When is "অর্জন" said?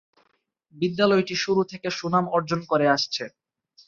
2.29-2.59